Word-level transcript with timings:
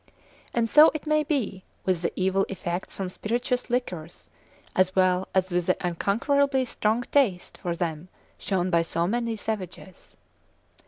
and 0.51 0.67
so 0.67 0.89
it 0.95 1.05
may 1.05 1.21
be 1.23 1.63
with 1.85 2.01
the 2.01 2.11
evil 2.15 2.43
effects 2.49 2.91
from 2.95 3.07
spirituous 3.07 3.69
liquors, 3.69 4.31
as 4.75 4.95
well 4.95 5.27
as 5.35 5.51
with 5.51 5.67
the 5.67 5.77
unconquerably 5.79 6.65
strong 6.65 7.03
taste 7.11 7.59
for 7.59 7.75
them 7.75 8.07
shewn 8.39 8.71
by 8.71 8.81
so 8.81 9.05
many 9.05 9.35
savages. 9.35 10.17